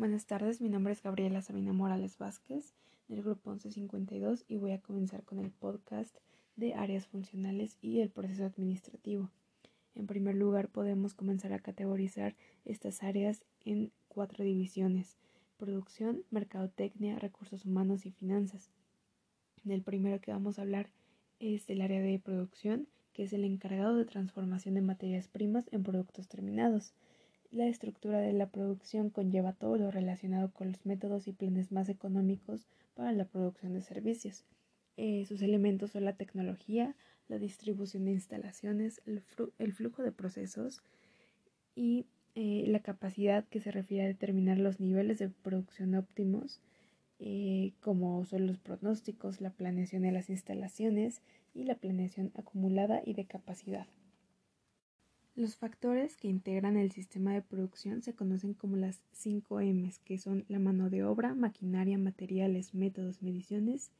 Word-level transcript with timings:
Buenas 0.00 0.24
tardes, 0.24 0.62
mi 0.62 0.70
nombre 0.70 0.94
es 0.94 1.02
Gabriela 1.02 1.42
Sabina 1.42 1.74
Morales 1.74 2.16
Vázquez 2.16 2.72
del 3.08 3.22
grupo 3.22 3.50
1152 3.50 4.46
y 4.48 4.56
voy 4.56 4.72
a 4.72 4.80
comenzar 4.80 5.24
con 5.24 5.38
el 5.40 5.50
podcast 5.50 6.16
de 6.56 6.72
áreas 6.72 7.06
funcionales 7.06 7.76
y 7.82 8.00
el 8.00 8.08
proceso 8.08 8.46
administrativo. 8.46 9.28
En 9.94 10.06
primer 10.06 10.36
lugar, 10.36 10.68
podemos 10.68 11.12
comenzar 11.12 11.52
a 11.52 11.58
categorizar 11.58 12.34
estas 12.64 13.02
áreas 13.02 13.44
en 13.66 13.92
cuatro 14.08 14.42
divisiones: 14.42 15.18
producción, 15.58 16.24
mercadotecnia, 16.30 17.18
recursos 17.18 17.66
humanos 17.66 18.06
y 18.06 18.10
finanzas. 18.10 18.70
El 19.68 19.82
primero 19.82 20.18
que 20.22 20.32
vamos 20.32 20.58
a 20.58 20.62
hablar 20.62 20.88
es 21.40 21.68
el 21.68 21.82
área 21.82 22.00
de 22.00 22.18
producción, 22.18 22.88
que 23.12 23.24
es 23.24 23.34
el 23.34 23.44
encargado 23.44 23.98
de 23.98 24.06
transformación 24.06 24.76
de 24.76 24.80
materias 24.80 25.28
primas 25.28 25.68
en 25.72 25.82
productos 25.82 26.26
terminados. 26.26 26.94
La 27.52 27.66
estructura 27.66 28.20
de 28.20 28.32
la 28.32 28.48
producción 28.48 29.10
conlleva 29.10 29.52
todo 29.52 29.76
lo 29.76 29.90
relacionado 29.90 30.52
con 30.52 30.68
los 30.68 30.86
métodos 30.86 31.26
y 31.26 31.32
planes 31.32 31.72
más 31.72 31.88
económicos 31.88 32.68
para 32.94 33.10
la 33.10 33.24
producción 33.24 33.74
de 33.74 33.82
servicios. 33.82 34.44
Eh, 34.96 35.24
sus 35.26 35.42
elementos 35.42 35.90
son 35.90 36.04
la 36.04 36.12
tecnología, 36.12 36.94
la 37.26 37.38
distribución 37.38 38.04
de 38.04 38.12
instalaciones, 38.12 39.02
el, 39.04 39.72
flujo 39.72 40.02
de 40.02 40.12
procesos 40.12 40.80
y 41.74 42.06
eh, 42.36 42.64
la 42.68 42.80
capacidad 42.80 43.44
que 43.48 43.60
se 43.60 43.72
refiere 43.72 44.04
a 44.04 44.08
determinar 44.08 44.58
los 44.58 44.78
niveles 44.78 45.18
de 45.18 45.28
producción 45.28 45.96
óptimos, 45.96 46.60
eh, 47.18 47.72
como 47.80 48.24
son 48.26 48.46
los 48.46 48.58
pronósticos, 48.58 49.40
la 49.40 49.50
planeación 49.50 50.02
de 50.02 50.12
las 50.12 50.30
instalaciones 50.30 51.20
y 51.52 51.64
la 51.64 51.74
planeación 51.74 52.30
acumulada 52.36 53.02
y 53.04 53.14
de 53.14 53.24
capacidad. 53.24 53.88
Los 55.36 55.56
factores 55.56 56.16
que 56.16 56.26
integran 56.28 56.76
el 56.76 56.90
sistema 56.90 57.32
de 57.32 57.40
producción 57.40 58.02
se 58.02 58.14
conocen 58.14 58.52
como 58.52 58.76
las 58.76 59.00
5 59.12 59.60
M's, 59.60 60.00
que 60.00 60.18
son 60.18 60.44
la 60.48 60.58
mano 60.58 60.90
de 60.90 61.04
obra, 61.04 61.34
maquinaria, 61.34 61.98
materiales, 61.98 62.74
métodos, 62.74 63.22
mediciones. 63.22 63.92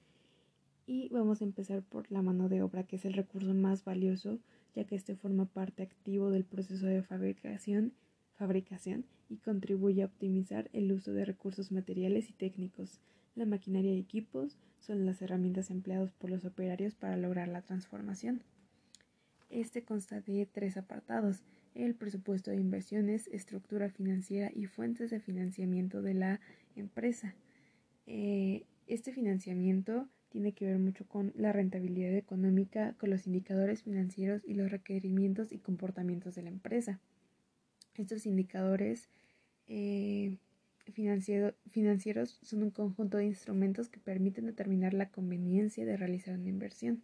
Y 0.87 1.09
vamos 1.11 1.41
a 1.41 1.45
empezar 1.45 1.83
por 1.83 2.11
la 2.11 2.21
mano 2.21 2.49
de 2.49 2.63
obra, 2.63 2.83
que 2.83 2.97
es 2.97 3.05
el 3.05 3.13
recurso 3.13 3.55
más 3.55 3.85
valioso, 3.85 4.41
ya 4.75 4.85
que 4.85 4.97
este 4.97 5.15
forma 5.15 5.47
parte 5.47 5.85
activo 5.85 6.31
del 6.31 6.45
proceso 6.45 6.87
de 6.87 7.03
fabricación, 7.03 7.93
fabricación 8.35 9.05
y 9.29 9.37
contribuye 9.37 10.03
a 10.03 10.07
optimizar 10.07 10.69
el 10.73 10.91
uso 10.91 11.13
de 11.13 11.25
recursos 11.25 11.71
materiales 11.71 12.29
y 12.29 12.33
técnicos. 12.33 12.99
La 13.37 13.47
maquinaria 13.47 13.95
y 13.95 14.01
equipos 14.01 14.57
son 14.81 15.07
las 15.07 15.23
herramientas 15.23 15.71
empleadas 15.71 16.11
por 16.11 16.31
los 16.31 16.45
operarios 16.45 16.95
para 16.95 17.17
lograr 17.17 17.47
la 17.47 17.63
transformación. 17.63 18.43
Este 19.51 19.83
consta 19.83 20.21
de 20.21 20.47
tres 20.47 20.77
apartados, 20.77 21.43
el 21.75 21.97
presupuesto 21.97 22.53
de 22.53 22.57
inversiones, 22.57 23.27
estructura 23.29 23.91
financiera 23.91 24.51
y 24.55 24.67
fuentes 24.67 25.11
de 25.11 25.19
financiamiento 25.19 26.03
de 26.03 26.15
la 26.15 26.41
empresa. 26.77 27.35
Eh, 28.07 28.65
este 28.87 29.13
financiamiento 29.13 30.09
tiene 30.29 30.53
que 30.53 30.67
ver 30.67 30.79
mucho 30.79 31.05
con 31.07 31.33
la 31.35 31.53
rentabilidad 31.53 32.15
económica, 32.15 32.95
con 32.95 33.11
los 33.11 33.27
indicadores 33.27 33.83
financieros 33.83 34.43
y 34.47 34.55
los 34.55 34.71
requerimientos 34.71 35.51
y 35.51 35.59
comportamientos 35.59 36.37
de 36.37 36.43
la 36.43 36.51
empresa. 36.51 37.01
Estos 37.97 38.27
indicadores 38.27 39.09
eh, 39.67 40.37
financieros 40.93 42.39
son 42.43 42.63
un 42.63 42.71
conjunto 42.71 43.19
de 43.19 43.27
instrumentos 43.27 43.89
que 43.89 43.99
permiten 43.99 44.47
determinar 44.47 44.95
la 44.95 45.11
conveniencia 45.11 45.85
de 45.85 45.97
realizar 45.97 46.39
una 46.39 46.49
inversión. 46.49 47.03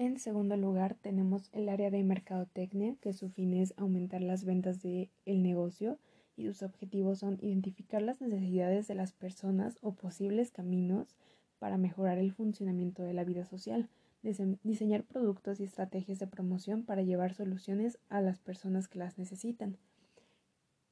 En 0.00 0.18
segundo 0.18 0.56
lugar, 0.56 0.94
tenemos 0.94 1.50
el 1.52 1.68
área 1.68 1.90
de 1.90 2.02
mercadotecnia, 2.02 2.96
que 3.02 3.12
su 3.12 3.28
fin 3.28 3.52
es 3.52 3.74
aumentar 3.76 4.22
las 4.22 4.46
ventas 4.46 4.80
del 4.80 5.10
negocio 5.26 5.98
y 6.38 6.46
sus 6.46 6.62
objetivos 6.62 7.18
son 7.18 7.36
identificar 7.42 8.00
las 8.00 8.22
necesidades 8.22 8.88
de 8.88 8.94
las 8.94 9.12
personas 9.12 9.76
o 9.82 9.92
posibles 9.92 10.52
caminos 10.52 11.18
para 11.58 11.76
mejorar 11.76 12.16
el 12.16 12.32
funcionamiento 12.32 13.02
de 13.02 13.12
la 13.12 13.24
vida 13.24 13.44
social, 13.44 13.90
diseñar 14.22 15.04
productos 15.04 15.60
y 15.60 15.64
estrategias 15.64 16.18
de 16.18 16.26
promoción 16.26 16.82
para 16.82 17.02
llevar 17.02 17.34
soluciones 17.34 17.98
a 18.08 18.22
las 18.22 18.38
personas 18.38 18.88
que 18.88 19.00
las 19.00 19.18
necesitan 19.18 19.76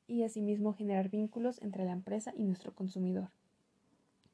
y 0.06 0.22
asimismo 0.22 0.74
generar 0.74 1.08
vínculos 1.08 1.62
entre 1.62 1.86
la 1.86 1.92
empresa 1.92 2.34
y 2.36 2.44
nuestro 2.44 2.74
consumidor. 2.74 3.30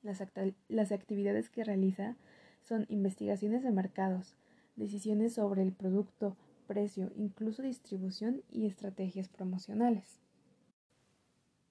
Las, 0.03 0.21
las 0.67 0.91
actividades 0.91 1.49
que 1.49 1.63
realiza 1.63 2.17
son 2.65 2.87
investigaciones 2.89 3.63
de 3.63 3.71
mercados, 3.71 4.34
decisiones 4.77 5.35
sobre 5.35 5.62
el 5.62 5.73
producto, 5.73 6.37
precio, 6.67 7.12
incluso 7.17 7.62
distribución 7.62 8.43
y 8.51 8.67
estrategias 8.67 9.29
promocionales. 9.29 10.21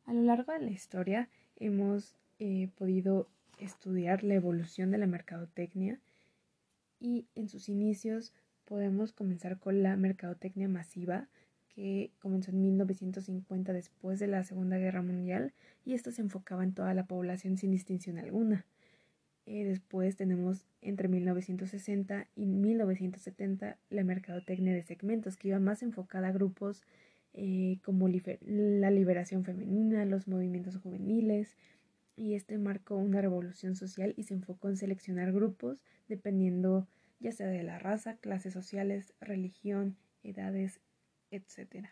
A 0.05 0.13
lo 0.13 0.21
largo 0.21 0.51
de 0.53 0.59
la 0.59 0.71
historia 0.71 1.29
hemos 1.57 2.15
eh, 2.39 2.69
podido 2.75 3.27
estudiar 3.57 4.23
la 4.23 4.33
evolución 4.35 4.91
de 4.91 4.97
la 4.97 5.07
mercadotecnia 5.07 5.99
y 6.99 7.27
en 7.35 7.49
sus 7.49 7.69
inicios 7.69 8.33
podemos 8.65 9.11
comenzar 9.13 9.59
con 9.59 9.83
la 9.83 9.95
mercadotecnia 9.95 10.67
masiva 10.67 11.27
que 11.69 12.11
comenzó 12.19 12.51
en 12.51 12.61
1950 12.61 13.73
después 13.73 14.19
de 14.19 14.27
la 14.27 14.43
Segunda 14.43 14.77
Guerra 14.77 15.01
Mundial 15.01 15.53
y 15.85 15.93
esto 15.93 16.11
se 16.11 16.21
enfocaba 16.21 16.63
en 16.63 16.73
toda 16.73 16.93
la 16.93 17.05
población 17.05 17.57
sin 17.57 17.71
distinción 17.71 18.17
alguna. 18.17 18.65
Eh, 19.45 19.65
después 19.65 20.15
tenemos 20.15 20.65
entre 20.81 21.07
1960 21.07 22.27
y 22.35 22.45
1970 22.45 23.77
la 23.89 24.03
mercadotecnia 24.03 24.73
de 24.73 24.83
segmentos, 24.83 25.37
que 25.37 25.49
iba 25.49 25.59
más 25.59 25.83
enfocada 25.83 26.29
a 26.29 26.31
grupos 26.31 26.83
eh, 27.33 27.79
como 27.83 28.07
la 28.07 28.91
liberación 28.91 29.43
femenina, 29.43 30.05
los 30.05 30.27
movimientos 30.27 30.77
juveniles, 30.77 31.57
y 32.15 32.35
este 32.35 32.57
marcó 32.57 32.95
una 32.95 33.21
revolución 33.21 33.75
social 33.75 34.13
y 34.17 34.23
se 34.23 34.35
enfocó 34.35 34.69
en 34.69 34.77
seleccionar 34.77 35.31
grupos 35.31 35.81
dependiendo 36.07 36.87
ya 37.19 37.31
sea 37.31 37.47
de 37.47 37.63
la 37.63 37.79
raza, 37.79 38.17
clases 38.17 38.53
sociales, 38.53 39.13
religión, 39.21 39.95
edades, 40.23 40.81
etc. 41.31 41.87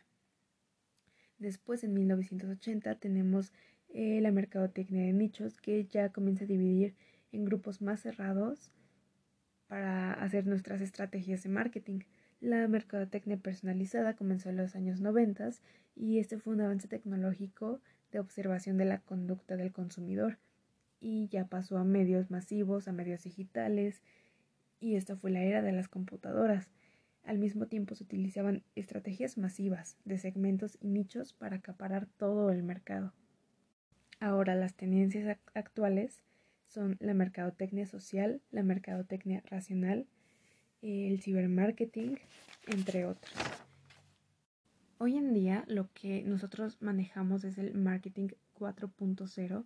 Después, 1.40 1.84
en 1.84 1.94
1980, 1.94 2.96
tenemos 2.96 3.54
eh, 3.90 4.20
la 4.22 4.32
mercadotecnia 4.32 5.04
de 5.04 5.14
nichos 5.14 5.58
que 5.58 5.86
ya 5.86 6.10
comienza 6.10 6.44
a 6.44 6.48
dividir 6.48 6.96
en 7.32 7.46
grupos 7.46 7.82
más 7.82 8.02
cerrados 8.02 8.72
para 9.68 10.14
hacer 10.14 10.46
nuestras 10.46 10.82
estrategias 10.82 11.44
de 11.44 11.50
marketing. 11.50 12.00
La 12.40 12.68
mercadotecnia 12.68 13.38
personalizada 13.38 14.16
comenzó 14.16 14.50
en 14.50 14.58
los 14.58 14.76
años 14.76 15.00
90 15.00 15.52
y 15.96 16.20
este 16.20 16.38
fue 16.38 16.54
un 16.54 16.62
avance 16.62 16.88
tecnológico 16.88 17.80
de 18.12 18.20
observación 18.20 18.78
de 18.78 18.86
la 18.86 19.00
conducta 19.00 19.56
del 19.56 19.72
consumidor 19.72 20.40
y 21.00 21.28
ya 21.30 21.46
pasó 21.46 21.78
a 21.78 21.84
medios 21.84 22.30
masivos, 22.30 22.88
a 22.88 22.92
medios 22.92 23.24
digitales 23.24 24.02
y 24.80 24.96
esta 24.96 25.16
fue 25.16 25.32
la 25.32 25.44
era 25.44 25.62
de 25.62 25.72
las 25.72 25.88
computadoras. 25.88 26.70
Al 27.24 27.38
mismo 27.38 27.68
tiempo 27.68 27.96
se 27.96 28.04
utilizaban 28.04 28.64
estrategias 28.76 29.38
masivas 29.38 29.98
de 30.06 30.18
segmentos 30.18 30.78
y 30.82 30.88
nichos 30.88 31.34
para 31.34 31.58
acaparar 31.58 32.08
todo 32.18 32.50
el 32.52 32.64
mercado. 32.64 33.14
Ahora 34.20 34.56
las 34.56 34.76
tendencias 34.76 35.38
actuales 35.54 36.24
son 36.72 36.98
la 37.00 37.14
mercadotecnia 37.14 37.86
social, 37.86 38.42
la 38.52 38.64
mercadotecnia 38.64 39.44
racional, 39.46 40.08
el 40.82 41.22
cibermarketing, 41.22 42.18
entre 42.68 43.06
otros. 43.06 43.34
Hoy 44.98 45.18
en 45.18 45.34
día 45.34 45.66
lo 45.68 45.92
que 45.94 46.24
nosotros 46.24 46.78
manejamos 46.82 47.44
es 47.44 47.58
el 47.58 47.74
marketing 47.74 48.30
4.0 48.58 49.66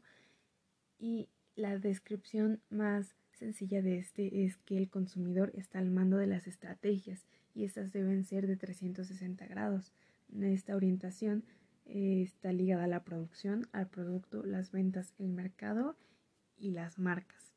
y 0.97 1.29
la 1.55 1.77
descripción 1.77 2.61
más 2.69 3.15
sencilla 3.33 3.81
de 3.81 3.97
este 3.97 4.45
es 4.45 4.57
que 4.57 4.77
el 4.77 4.89
consumidor 4.89 5.51
está 5.55 5.79
al 5.79 5.91
mando 5.91 6.17
de 6.17 6.27
las 6.27 6.47
estrategias 6.47 7.27
y 7.53 7.65
estas 7.65 7.91
deben 7.91 8.23
ser 8.23 8.47
de 8.47 8.55
360 8.55 9.45
grados. 9.47 9.93
Esta 10.41 10.75
orientación 10.75 11.43
eh, 11.85 12.21
está 12.23 12.51
ligada 12.51 12.85
a 12.85 12.87
la 12.87 13.03
producción, 13.03 13.67
al 13.73 13.87
producto, 13.87 14.43
las 14.43 14.71
ventas, 14.71 15.13
el 15.19 15.27
mercado 15.27 15.95
y 16.57 16.71
las 16.71 16.99
marcas. 16.99 17.53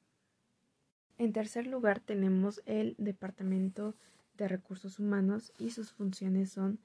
En 1.19 1.33
tercer 1.33 1.67
lugar 1.67 2.01
tenemos 2.01 2.63
el 2.65 2.95
Departamento 2.99 3.97
de 4.37 4.49
Recursos 4.49 4.99
Humanos 4.99 5.53
y 5.59 5.71
sus 5.71 5.93
funciones 5.93 6.51
son 6.53 6.79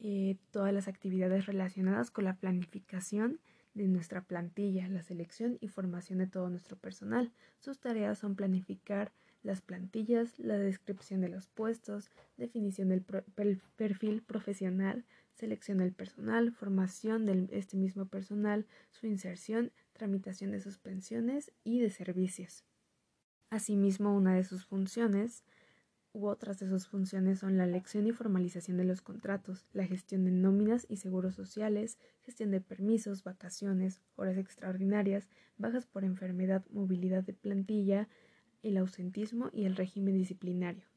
eh, 0.00 0.36
todas 0.50 0.72
las 0.72 0.86
actividades 0.86 1.46
relacionadas 1.46 2.10
con 2.10 2.24
la 2.24 2.36
planificación 2.36 3.40
de 3.72 3.88
nuestra 3.88 4.22
plantilla, 4.22 4.86
la 4.88 5.02
selección 5.02 5.56
y 5.60 5.68
formación 5.68 6.18
de 6.18 6.26
todo 6.26 6.50
nuestro 6.50 6.76
personal. 6.76 7.32
Sus 7.58 7.80
tareas 7.80 8.18
son 8.18 8.36
planificar 8.36 9.12
las 9.42 9.60
plantillas, 9.60 10.38
la 10.38 10.58
descripción 10.58 11.20
de 11.20 11.28
los 11.28 11.48
puestos, 11.48 12.10
definición 12.36 12.88
del 12.88 13.02
perfil 13.02 14.22
profesional, 14.22 15.04
selección 15.34 15.78
del 15.78 15.92
personal, 15.92 16.52
formación 16.52 17.26
de 17.26 17.48
este 17.52 17.76
mismo 17.76 18.06
personal, 18.06 18.66
su 18.90 19.06
inserción, 19.06 19.72
tramitación 19.92 20.52
de 20.52 20.60
suspensiones 20.60 21.52
y 21.64 21.80
de 21.80 21.90
servicios. 21.90 22.64
Asimismo, 23.50 24.16
una 24.16 24.34
de 24.34 24.44
sus 24.44 24.64
funciones 24.64 25.44
u 26.12 26.28
otras 26.28 26.60
de 26.60 26.68
sus 26.68 26.86
funciones 26.86 27.40
son 27.40 27.58
la 27.58 27.64
elección 27.64 28.06
y 28.06 28.12
formalización 28.12 28.76
de 28.76 28.84
los 28.84 29.02
contratos, 29.02 29.66
la 29.72 29.84
gestión 29.84 30.24
de 30.24 30.30
nóminas 30.30 30.86
y 30.88 30.96
seguros 30.96 31.34
sociales, 31.34 31.98
gestión 32.22 32.52
de 32.52 32.60
permisos, 32.60 33.24
vacaciones, 33.24 34.00
horas 34.14 34.38
extraordinarias, 34.38 35.28
bajas 35.58 35.86
por 35.86 36.04
enfermedad, 36.04 36.64
movilidad 36.70 37.24
de 37.24 37.32
plantilla, 37.34 38.08
el 38.62 38.76
ausentismo 38.76 39.50
y 39.52 39.64
el 39.64 39.74
régimen 39.74 40.16
disciplinario. 40.16 40.93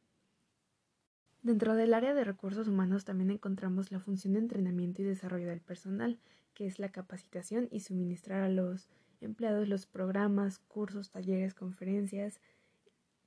Dentro 1.47 1.75
del 1.75 1.93
área 1.93 2.13
de 2.13 2.25
recursos 2.25 2.67
humanos 2.67 3.05
también 3.05 3.31
encontramos 3.31 3.89
la 3.89 4.01
función 4.01 4.33
de 4.33 4.39
entrenamiento 4.39 5.01
y 5.01 5.05
desarrollo 5.05 5.47
del 5.47 5.61
personal, 5.61 6.19
que 6.53 6.65
es 6.65 6.77
la 6.77 6.89
capacitación 6.89 7.69
y 7.71 7.79
suministrar 7.79 8.41
a 8.41 8.49
los 8.49 8.89
empleados 9.21 9.69
los 9.69 9.85
programas, 9.85 10.59
cursos, 10.59 11.09
talleres, 11.09 11.53
conferencias, 11.53 12.41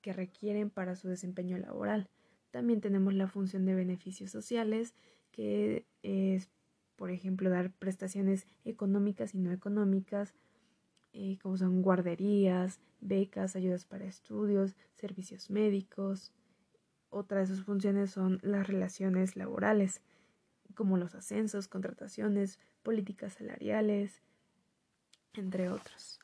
que 0.02 0.12
requieren 0.12 0.68
para 0.68 0.96
su 0.96 1.08
desempeño 1.08 1.56
laboral. 1.56 2.10
También 2.50 2.82
tenemos 2.82 3.14
la 3.14 3.26
función 3.26 3.64
de 3.64 3.74
beneficios 3.74 4.30
sociales, 4.30 4.92
que 5.32 5.86
es, 6.02 6.50
por 6.96 7.10
ejemplo, 7.10 7.48
dar 7.48 7.72
prestaciones 7.72 8.46
económicas 8.66 9.34
y 9.34 9.38
no 9.38 9.50
económicas, 9.50 10.34
eh, 11.14 11.38
como 11.40 11.56
son 11.56 11.80
guarderías, 11.80 12.80
becas, 13.00 13.56
ayudas 13.56 13.86
para 13.86 14.04
estudios, 14.04 14.76
servicios 14.94 15.48
médicos. 15.48 16.34
Otra 17.10 17.40
de 17.40 17.46
sus 17.46 17.64
funciones 17.64 18.10
son 18.12 18.38
las 18.42 18.66
relaciones 18.66 19.36
laborales, 19.36 20.00
como 20.74 20.96
los 20.96 21.14
ascensos, 21.14 21.66
contrataciones, 21.66 22.58
políticas 22.82 23.34
salariales, 23.34 24.22
entre 25.34 25.68
otros. 25.68 26.20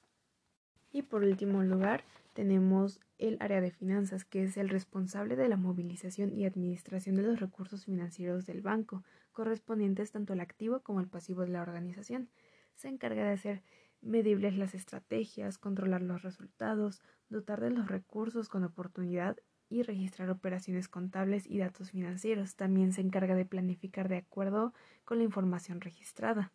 Y 0.93 1.03
por 1.03 1.25
último 1.25 1.63
lugar, 1.63 2.05
tenemos 2.33 3.01
el 3.19 3.37
área 3.41 3.61
de 3.61 3.71
finanzas, 3.71 4.25
que 4.25 4.45
es 4.45 4.57
el 4.57 4.69
responsable 4.69 5.37
de 5.37 5.49
la 5.49 5.57
movilización 5.57 6.33
y 6.33 6.47
administración 6.47 7.17
de 7.17 7.23
los 7.23 7.41
recursos 7.41 7.85
financieros 7.85 8.47
del 8.47 8.63
banco, 8.63 9.03
correspondientes 9.33 10.13
tanto 10.13 10.33
al 10.35 10.41
activo 10.41 10.81
como 10.81 11.01
al 11.01 11.09
pasivo 11.09 11.43
de 11.43 11.49
la 11.49 11.63
organización. 11.63 12.31
Se 12.75 12.89
encarga 12.89 13.25
de 13.25 13.33
hacer 13.33 13.63
medibles 14.03 14.57
las 14.57 14.75
estrategias, 14.75 15.59
controlar 15.59 16.03
los 16.03 16.23
resultados, 16.23 17.03
dotar 17.29 17.61
de 17.61 17.71
los 17.71 17.89
recursos 17.89 18.49
con 18.49 18.65
oportunidad 18.65 19.37
y 19.69 19.83
registrar 19.83 20.31
operaciones 20.31 20.89
contables 20.89 21.47
y 21.47 21.59
datos 21.59 21.91
financieros. 21.91 22.57
También 22.57 22.93
se 22.93 23.01
encarga 23.01 23.35
de 23.35 23.45
planificar 23.45 24.09
de 24.09 24.19
acuerdo 24.19 24.73
con 25.05 25.19
la 25.19 25.25
información 25.25 25.81
registrada. 25.81 26.53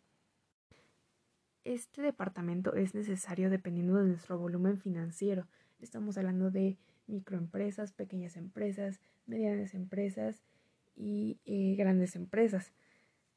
Este 1.64 2.02
departamento 2.02 2.74
es 2.74 2.94
necesario 2.94 3.50
dependiendo 3.50 3.94
de 3.96 4.08
nuestro 4.08 4.38
volumen 4.38 4.78
financiero, 4.78 5.46
Estamos 5.82 6.16
hablando 6.16 6.52
de 6.52 6.78
microempresas, 7.08 7.92
pequeñas 7.92 8.36
empresas, 8.36 9.00
medianas 9.26 9.74
empresas 9.74 10.40
y 10.94 11.40
eh, 11.44 11.74
grandes 11.76 12.14
empresas. 12.14 12.72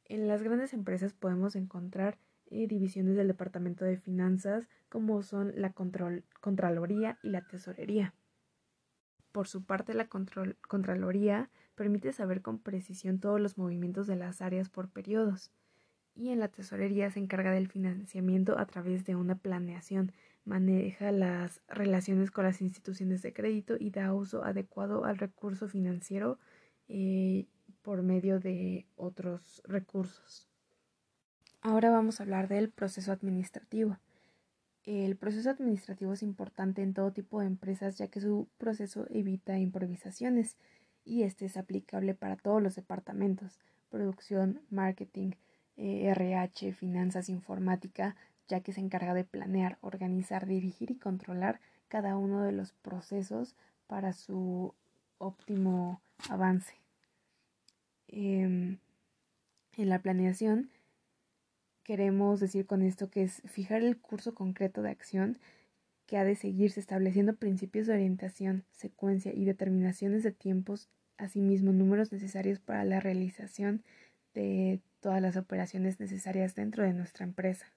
En 0.06 0.28
las 0.28 0.44
grandes 0.44 0.74
empresas 0.74 1.14
podemos 1.14 1.56
encontrar 1.56 2.20
eh, 2.52 2.68
divisiones 2.68 3.16
del 3.16 3.28
Departamento 3.28 3.84
de 3.84 3.98
Finanzas 3.98 4.70
como 4.90 5.24
son 5.24 5.54
la 5.56 5.74
Contraloría 5.74 7.18
y 7.24 7.30
la 7.30 7.42
Tesorería. 7.42 8.14
Por 9.36 9.50
su 9.50 9.66
parte, 9.66 9.94
la 9.94 10.08
Contraloría 10.08 11.50
permite 11.76 12.14
saber 12.14 12.42
con 12.42 12.58
precisión 12.58 13.20
todos 13.20 13.42
los 13.42 13.58
movimientos 13.58 14.08
de 14.08 14.16
las 14.16 14.42
áreas 14.42 14.70
por 14.70 14.88
periodos 14.88 15.52
y 16.16 16.30
en 16.30 16.40
la 16.40 16.48
Tesorería 16.48 17.12
se 17.12 17.20
encarga 17.20 17.52
del 17.52 17.68
financiamiento 17.68 18.58
a 18.58 18.66
través 18.66 19.04
de 19.04 19.18
una 19.18 19.36
planeación 19.36 20.14
maneja 20.46 21.12
las 21.12 21.60
relaciones 21.68 22.32
con 22.32 22.46
las 22.46 22.62
instituciones 22.62 23.22
de 23.24 23.34
crédito 23.34 23.76
y 23.78 23.90
da 23.90 24.14
uso 24.14 24.46
adecuado 24.46 25.04
al 25.04 25.18
recurso 25.18 25.68
financiero 25.68 26.40
eh, 26.88 27.46
por 27.82 28.04
medio 28.04 28.40
de 28.40 28.86
otros 28.96 29.62
recursos. 29.66 30.48
Ahora 31.60 31.90
vamos 31.90 32.22
a 32.22 32.24
hablar 32.24 32.48
del 32.48 32.70
proceso 32.70 33.12
administrativo. 33.12 33.98
El 34.86 35.16
proceso 35.16 35.50
administrativo 35.50 36.14
es 36.14 36.22
importante 36.22 36.84
en 36.84 36.94
todo 36.94 37.12
tipo 37.12 37.40
de 37.40 37.48
empresas 37.48 37.98
ya 37.98 38.08
que 38.08 38.22
su 38.22 38.48
proceso 38.60 39.08
evita 39.10 39.58
improvisaciones 39.58 40.58
y 41.04 41.24
este 41.24 41.46
es 41.46 41.58
aplicable 41.58 42.14
para 42.14 42.36
todos 42.36 42.62
los 42.62 42.76
departamentos, 42.76 43.60
producción, 43.90 44.62
marketing, 44.70 45.32
RH, 45.78 46.68
eh, 46.68 46.74
finanzas, 46.74 47.30
informática, 47.30 48.16
ya 48.48 48.62
que 48.62 48.74
se 48.74 48.82
encarga 48.82 49.14
de 49.14 49.24
planear, 49.24 49.78
organizar, 49.82 50.46
dirigir 50.46 50.92
y 50.92 50.98
controlar 50.98 51.60
cada 51.88 52.18
uno 52.18 52.44
de 52.44 52.52
los 52.52 52.74
procesos 52.74 53.56
para 53.88 54.14
su 54.14 54.74
óptimo 55.18 56.02
avance. 56.30 56.76
Em, 58.08 58.78
en 59.78 59.90
la 59.90 60.00
planeación 60.00 60.70
queremos 61.86 62.40
decir 62.40 62.66
con 62.66 62.82
esto 62.82 63.10
que 63.10 63.24
es 63.24 63.42
fijar 63.46 63.84
el 63.84 63.98
curso 63.98 64.34
concreto 64.34 64.82
de 64.82 64.90
acción 64.90 65.38
que 66.08 66.18
ha 66.18 66.24
de 66.24 66.36
seguirse 66.36 66.80
estableciendo 66.80 67.36
principios 67.36 67.88
de 67.88 67.94
orientación, 67.94 68.66
secuencia 68.72 69.32
y 69.34 69.46
determinaciones 69.46 70.24
de 70.24 70.32
tiempos, 70.32 70.90
asimismo 71.18 71.72
números 71.72 72.12
necesarios 72.12 72.60
para 72.60 72.84
la 72.86 73.00
realización 73.00 73.84
de 74.34 74.82
todas 75.00 75.22
las 75.22 75.38
operaciones 75.38 76.00
necesarias 76.00 76.56
dentro 76.56 76.84
de 76.84 76.94
nuestra 76.94 77.24
empresa. 77.24 77.72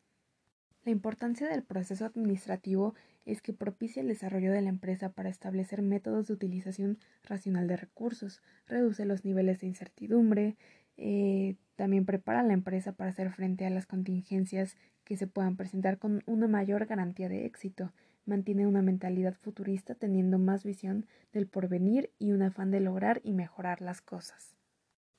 La 0.85 0.93
importancia 0.93 1.47
del 1.47 1.63
proceso 1.63 2.07
administrativo 2.07 2.95
es 3.27 3.43
que 3.43 3.53
propicia 3.53 4.01
el 4.01 4.09
desarrollo 4.09 4.53
de 4.53 4.63
la 4.63 4.71
empresa 4.71 5.11
para 5.11 5.29
establecer 5.29 5.83
métodos 5.83 6.29
de 6.29 6.35
utilización 6.35 6.99
racional 7.25 7.69
de 7.69 7.77
recursos, 7.77 8.43
reduce 8.67 9.05
los 9.05 9.25
niveles 9.25 9.61
de 9.61 9.67
incertidumbre, 9.67 10.57
eh, 10.97 11.57
también 11.79 12.05
prepara 12.05 12.41
a 12.41 12.43
la 12.43 12.55
empresa 12.55 12.91
para 12.91 13.11
hacer 13.11 13.31
frente 13.31 13.65
a 13.65 13.71
las 13.71 13.87
contingencias 13.87 14.77
que 15.05 15.17
se 15.17 15.29
puedan 15.29 15.57
presentar 15.57 15.99
con 15.99 16.25
una 16.27 16.49
mayor 16.49 16.87
garantía 16.87 17.29
de 17.29 17.47
éxito, 17.47 17.93
mantiene 18.27 18.67
una 18.67 18.83
mentalidad 18.83 19.35
futurista 19.35 19.95
teniendo 19.95 20.41
más 20.41 20.65
visión 20.65 21.07
del 21.33 21.47
porvenir 21.47 22.11
y 22.19 22.33
un 22.33 22.43
afán 22.43 22.73
de 22.73 22.81
lograr 22.81 23.21
y 23.23 23.33
mejorar 23.33 23.81
las 23.81 24.01
cosas. 24.01 24.57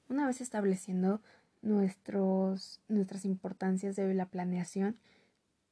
Una 0.10 0.28
vez 0.28 0.42
estableciendo 0.42 1.22
nuestros, 1.62 2.82
nuestras 2.90 3.24
importancias 3.24 3.96
de 3.96 4.14
la 4.14 4.26
planeación, 4.26 4.98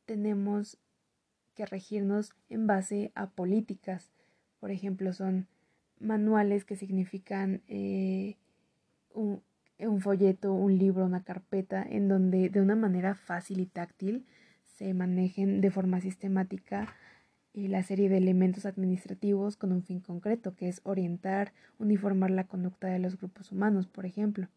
tenemos 0.05 0.77
que 1.53 1.65
regirnos 1.65 2.33
en 2.47 2.65
base 2.65 3.11
a 3.13 3.29
políticas. 3.29 4.09
Por 4.61 4.71
ejemplo, 4.71 5.11
son 5.11 5.47
manuales 5.99 6.63
que 6.63 6.77
significan 6.77 7.61
eh, 7.67 8.37
un, 9.13 9.41
folleto, 9.99 10.53
un 10.53 10.77
libro, 10.77 11.05
una 11.05 11.23
carpeta, 11.23 11.83
en 11.83 12.07
donde 12.07 12.49
de 12.49 12.61
una 12.61 12.75
manera 12.75 13.15
fácil 13.15 13.59
y 13.59 13.65
táctil 13.65 14.25
se 14.63 14.93
manejen 14.93 15.61
de 15.61 15.71
forma 15.71 16.01
sistemática 16.01 16.93
eh, 17.53 17.67
la 17.67 17.83
serie 17.83 18.09
de 18.09 18.17
elementos 18.17 18.65
administrativos 18.65 19.57
con 19.57 19.71
un 19.71 19.83
fin 19.83 19.99
concreto, 19.99 20.55
que 20.55 20.67
es 20.69 20.81
orientar, 20.83 21.53
uniformar 21.79 22.31
la 22.31 22.45
conducta 22.45 22.87
de 22.87 22.99
los 22.99 23.17
grupos 23.17 23.51
humanos, 23.51 23.87
por 23.87 24.05
ejemplo. 24.05 24.47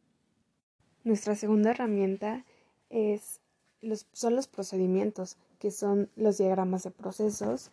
Nuestra 1.04 1.34
segunda 1.34 1.70
herramienta 1.70 2.44
es 2.90 3.40
son 4.12 4.36
los 4.36 4.46
procedimientos, 4.46 5.36
que 5.58 5.70
son 5.70 6.10
los 6.16 6.38
diagramas 6.38 6.82
de 6.82 6.90
procesos, 6.90 7.70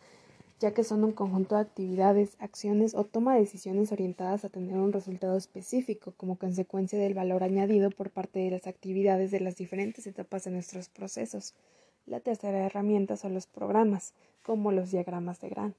ya 0.60 0.74
que 0.74 0.82
son 0.82 1.04
un 1.04 1.12
conjunto 1.12 1.54
de 1.54 1.60
actividades, 1.60 2.36
acciones 2.40 2.94
o 2.94 3.04
toma 3.04 3.34
de 3.34 3.40
decisiones 3.40 3.92
orientadas 3.92 4.44
a 4.44 4.48
tener 4.48 4.76
un 4.76 4.92
resultado 4.92 5.36
específico 5.36 6.12
como 6.16 6.36
consecuencia 6.36 6.98
del 6.98 7.14
valor 7.14 7.44
añadido 7.44 7.90
por 7.90 8.10
parte 8.10 8.40
de 8.40 8.50
las 8.50 8.66
actividades 8.66 9.30
de 9.30 9.40
las 9.40 9.56
diferentes 9.56 10.06
etapas 10.06 10.44
de 10.44 10.50
nuestros 10.50 10.88
procesos. 10.88 11.54
La 12.06 12.20
tercera 12.20 12.58
herramienta 12.58 13.16
son 13.16 13.34
los 13.34 13.46
programas, 13.46 14.14
como 14.42 14.72
los 14.72 14.90
diagramas 14.90 15.40
de 15.40 15.50
Grant. 15.50 15.76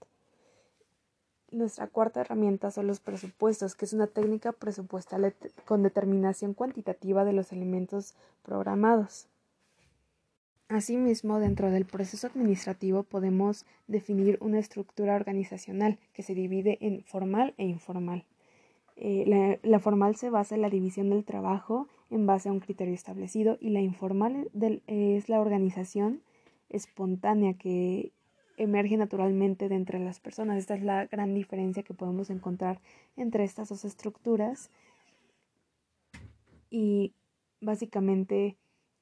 Nuestra 1.51 1.87
cuarta 1.87 2.21
herramienta 2.21 2.69
son 2.69 2.85
los 2.87 2.99
presupuestos, 2.99 3.75
que 3.75 3.85
es 3.85 3.93
una 3.93 4.07
técnica 4.07 4.51
presupuestal 4.51 5.33
con 5.65 5.81
determinación 5.81 6.53
cuantitativa 6.53 7.25
de 7.25 7.33
los 7.33 7.51
elementos 7.51 8.13
programados. 8.43 9.27
Asimismo, 10.69 11.39
dentro 11.39 11.71
del 11.71 11.85
proceso 11.85 12.27
administrativo 12.27 13.01
podemos 13.01 13.65
definir 13.87 14.37
una 14.39 14.59
estructura 14.59 15.15
organizacional 15.15 15.97
que 16.13 16.21
se 16.21 16.35
divide 16.35 16.77
en 16.79 17.03
formal 17.03 17.55
e 17.57 17.65
informal. 17.65 18.23
Eh, 18.95 19.59
la, 19.63 19.79
formal 19.79 20.15
se 20.15 20.29
basa 20.29 20.53
en 20.53 20.61
la 20.61 20.69
división 20.69 21.09
del 21.09 21.25
trabajo 21.25 21.87
en 22.11 22.27
base 22.27 22.49
a 22.49 22.51
un 22.51 22.59
criterio 22.59 22.93
establecido 22.93 23.57
y 23.59 23.71
la 23.71 23.81
informal 23.81 24.51
es 24.85 25.27
la 25.27 25.41
organización 25.41 26.21
espontánea 26.69 27.55
que 27.55 28.11
emerge 28.57 28.95
naturalmente 28.95 29.69
de 29.69 29.75
entre 29.75 29.97
las 29.97 30.19
personas. 30.19 30.59
Esta 30.59 30.75
es 30.75 30.83
la 30.83 31.07
gran 31.07 31.33
diferencia 31.33 31.81
que 31.81 31.95
podemos 31.95 32.29
encontrar 32.29 32.79
entre 33.17 33.43
estas 33.43 33.69
dos 33.69 33.85
estructuras 33.85 34.69
y 36.69 37.13
básicamente 37.59 38.55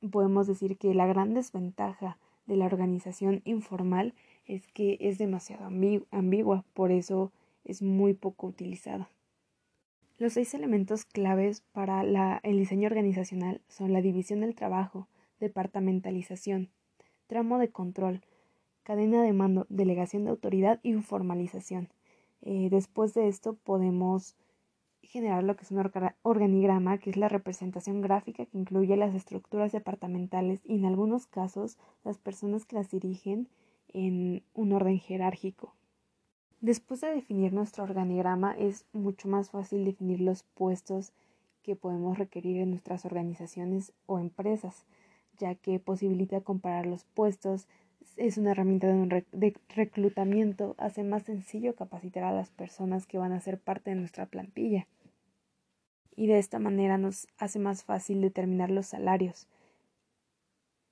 podemos 0.10 0.48
decir 0.48 0.78
que 0.78 0.94
la 0.94 1.08
gran 1.08 1.34
desventaja 1.34 2.18
de 2.46 2.56
la 2.56 2.66
organización 2.66 3.42
informal 3.46 4.14
es 4.46 4.68
que 4.68 4.98
es 5.02 5.18
demasiado 5.18 5.70
ambigua, 6.12 6.64
por 6.74 6.92
eso 6.92 7.32
es 7.66 7.82
muy 7.82 8.14
poco 8.14 8.48
utilizada. 8.48 9.10
Los 10.18 10.34
seis 10.34 10.54
elementos 10.54 11.06
claves 11.06 11.62
para 11.74 12.40
el 12.42 12.58
diseño 12.58 12.88
organizacional 12.88 13.62
son 13.68 13.94
la 13.94 14.02
división 14.02 14.40
del 14.42 14.56
trabajo, 14.56 15.08
departamentalización, 15.40 16.70
tramo 17.28 17.60
de 17.60 17.70
control, 17.70 18.22
cadena 18.84 19.22
de 19.22 19.34
mando, 19.34 19.68
delegación 19.70 20.24
de 20.24 20.32
autoridad 20.32 20.80
y 20.82 20.94
formalización. 20.94 21.90
Eh, 22.42 22.70
después 22.72 23.14
de 23.14 23.28
esto 23.28 23.54
podemos 23.54 24.36
generar 25.02 25.44
lo 25.44 25.56
que 25.56 25.64
es 25.64 25.72
un 25.72 25.84
organigrama, 26.24 26.98
que 26.98 27.10
es 27.10 27.18
la 27.18 27.30
representación 27.30 28.02
gráfica 28.02 28.46
que 28.46 28.58
incluye 28.58 28.96
las 28.98 29.16
estructuras 29.16 29.72
departamentales 29.72 30.62
y 30.64 30.76
en 30.76 30.86
algunos 30.86 31.28
casos 31.28 31.78
las 32.04 32.18
personas 32.18 32.66
que 32.66 32.76
las 32.76 32.90
dirigen 32.90 33.48
en 33.94 34.44
un 34.54 34.74
orden 34.74 35.00
jerárquico. 35.00 35.74
Después 36.60 37.02
de 37.02 37.14
definir 37.14 37.54
nuestro 37.54 37.84
organigrama 37.84 38.54
es 38.58 38.86
mucho 38.92 39.28
más 39.28 39.52
fácil 39.52 39.86
definir 39.86 40.22
los 40.22 40.44
puestos 40.44 41.14
que 41.62 41.76
podemos 41.76 42.18
requerir 42.18 42.58
en 42.58 42.72
nuestras 42.72 43.06
organizaciones 43.06 43.94
o 44.06 44.20
empresas, 44.20 44.86
ya 45.38 45.54
que 45.56 45.80
posibilita 45.80 46.42
comparar 46.42 46.86
los 46.86 47.04
puestos, 47.04 47.68
es 48.16 48.38
una 48.38 48.52
herramienta 48.52 48.88
de, 48.88 49.56
reclutamiento, 49.70 50.76
hace 50.78 51.04
más 51.04 51.24
sencillo 51.24 51.76
capacitar 51.76 52.24
a 52.24 52.32
las 52.32 52.50
personas 52.50 53.06
que 53.06 53.18
van 53.18 53.32
a 53.32 53.42
ser 53.42 53.60
parte 53.60 53.90
de 53.90 53.96
nuestra 53.96 54.26
plantilla. 54.26 54.88
Y 56.16 56.28
de 56.28 56.40
esta 56.40 56.60
manera 56.60 56.98
nos 56.98 57.28
hace 57.38 57.60
más 57.60 57.84
fácil 57.84 58.22
determinar 58.22 58.72
los 58.72 58.88
salarios, 58.88 59.48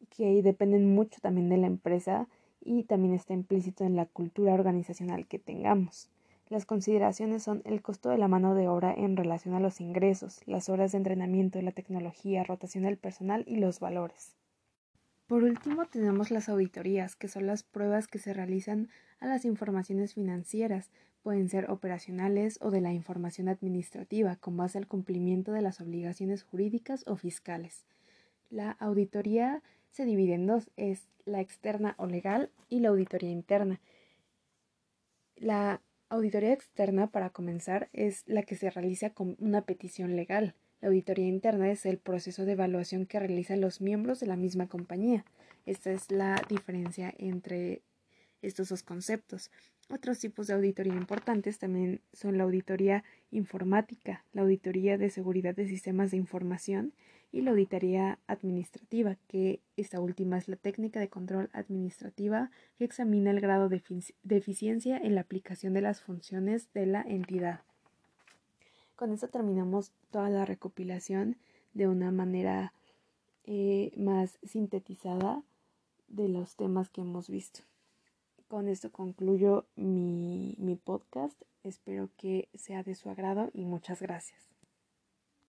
que 0.10 0.44
dependen 0.44 0.94
mucho 0.94 1.20
también 1.22 1.50
de 1.50 1.58
la 1.58 1.68
empresa 1.68 2.28
y 2.62 2.84
también 2.84 3.14
está 3.14 3.34
implícito 3.34 3.84
en 3.84 3.96
la 3.96 4.06
cultura 4.06 4.54
organizacional 4.54 5.26
que 5.26 5.40
tengamos. 5.40 6.10
Las 6.50 6.68
consideraciones 6.68 7.42
son 7.42 7.64
el 7.66 7.82
costo 7.82 8.10
de 8.10 8.20
la 8.20 8.28
mano 8.28 8.54
de 8.54 8.68
obra 8.68 8.94
en 8.94 9.18
relación 9.18 9.56
a 9.56 9.60
los 9.60 9.82
ingresos, 9.82 10.42
las 10.46 10.70
horas 10.70 10.92
de 10.92 11.00
entrenamiento, 11.00 11.60
la 11.62 11.72
tecnología, 11.72 12.44
rotación 12.44 12.84
del 12.84 12.98
personal 12.98 13.44
y 13.48 13.56
los 13.56 13.80
valores. 13.80 14.35
Por 15.28 15.44
último, 15.44 15.86
tenemos 15.88 16.30
las 16.30 16.50
auditorías, 16.50 17.16
que 17.16 17.28
son 17.28 17.48
las 17.48 17.64
pruebas 17.64 18.08
que 18.08 18.20
se 18.20 18.34
realizan 18.34 18.90
a 19.20 19.26
las 19.26 19.44
informaciones 19.44 20.14
financieras, 20.14 20.92
pueden 21.24 21.50
ser 21.50 21.72
operacionales 21.72 22.60
o 22.62 22.70
de 22.70 22.82
la 22.82 22.94
información 22.94 23.50
administrativa, 23.50 24.36
con 24.36 24.56
base 24.56 24.78
al 24.78 24.88
cumplimiento 24.88 25.52
de 25.52 25.64
las 25.64 25.82
obligaciones 25.82 26.44
jurídicas 26.44 27.04
o 27.08 27.16
fiscales. 27.16 27.88
La 28.52 28.70
auditoría 28.72 29.64
se 29.90 30.06
divide 30.06 30.36
en 30.36 30.46
dos, 30.46 30.70
es 30.78 31.08
la 31.26 31.42
externa 31.42 31.96
o 31.98 32.06
legal 32.06 32.52
y 32.70 32.82
la 32.82 32.90
auditoría 32.90 33.32
interna. 33.32 33.82
La 35.36 35.82
auditoría 36.10 36.54
externa, 36.54 37.08
para 37.08 37.32
comenzar, 37.32 37.90
es 37.94 38.22
la 38.28 38.44
que 38.44 38.56
se 38.56 38.70
realiza 38.70 39.10
con 39.10 39.36
una 39.40 39.64
petición 39.64 40.16
legal. 40.16 40.54
La 40.86 40.90
auditoría 40.90 41.26
interna 41.26 41.72
es 41.72 41.84
el 41.88 41.98
proceso 41.98 42.46
de 42.46 42.52
evaluación 42.52 43.08
que 43.08 43.20
realizan 43.20 43.60
los 43.60 43.82
miembros 43.82 44.20
de 44.20 44.28
la 44.28 44.36
misma 44.36 44.68
compañía. 44.68 45.26
Esta 45.66 45.92
es 45.92 46.12
la 46.12 46.40
diferencia 46.48 47.12
entre 47.18 47.82
estos 48.44 48.70
dos 48.70 48.84
conceptos. 48.84 49.50
Otros 49.90 50.20
tipos 50.20 50.46
de 50.46 50.54
auditoría 50.54 50.94
importantes 50.94 51.58
también 51.58 52.02
son 52.14 52.38
la 52.38 52.44
auditoría 52.44 53.04
informática, 53.32 54.26
la 54.32 54.44
auditoría 54.44 55.00
de 55.00 55.10
seguridad 55.10 55.56
de 55.56 55.68
sistemas 55.68 56.12
de 56.12 56.18
información 56.18 56.94
y 57.32 57.42
la 57.42 57.50
auditoría 57.50 58.20
administrativa, 58.28 59.18
que 59.28 59.62
esta 59.78 60.00
última 60.00 60.38
es 60.38 60.48
la 60.48 60.56
técnica 60.56 61.00
de 61.00 61.10
control 61.10 61.50
administrativa 61.54 62.52
que 62.78 62.86
examina 62.86 63.32
el 63.32 63.42
grado 63.42 63.70
de, 63.70 63.82
eficiencia 64.30 65.00
en 65.00 65.16
la 65.16 65.22
aplicación 65.22 65.74
de 65.74 65.82
las 65.82 66.02
funciones 66.02 66.72
de 66.74 66.86
la 66.86 67.02
entidad. 67.02 67.62
Con 68.96 69.12
esto 69.12 69.28
terminamos 69.28 69.92
toda 70.10 70.30
la 70.30 70.46
recopilación 70.46 71.38
de 71.74 71.88
una 71.88 72.12
manera 72.12 72.74
eh, 73.44 73.92
más 73.98 74.40
sintetizada 74.44 75.44
de 76.08 76.30
los 76.30 76.56
temas 76.56 76.90
que 76.90 77.02
hemos 77.02 77.30
visto. 77.30 77.62
Con 78.48 78.68
esto 78.68 78.92
concluyo 78.92 79.66
mi 79.76 80.80
podcast. 80.84 81.42
Espero 81.64 82.10
que 82.18 82.48
sea 82.54 82.84
de 82.84 82.96
su 82.96 83.10
agrado 83.10 83.50
y 83.54 83.66
muchas 83.66 84.02
gracias. 84.02 84.55